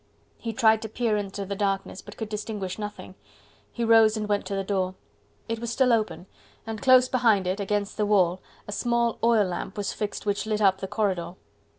He 0.39 0.51
tried 0.51 0.81
to 0.81 0.89
peer 0.89 1.15
into 1.15 1.45
the 1.45 1.55
darkness, 1.55 2.01
but 2.01 2.17
could 2.17 2.27
distinguish 2.27 2.79
nothing. 2.79 3.13
He 3.71 3.83
rose 3.83 4.17
and 4.17 4.27
went 4.27 4.47
to 4.47 4.55
the 4.55 4.63
door. 4.63 4.95
It 5.47 5.59
was 5.59 5.71
still 5.71 5.93
open, 5.93 6.25
and 6.65 6.81
close 6.81 7.07
behind 7.07 7.45
it 7.45 7.59
against 7.59 7.97
the 7.97 8.05
wall 8.07 8.41
a 8.67 8.71
small 8.71 9.19
oil 9.23 9.45
lamp 9.45 9.77
was 9.77 9.93
fixed 9.93 10.25
which 10.25 10.47
lit 10.47 10.59
up 10.59 10.79
the 10.79 10.87
corridor. 10.87 11.35